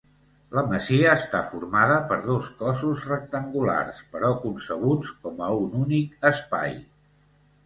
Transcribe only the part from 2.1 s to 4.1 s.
per dos cossos rectangulars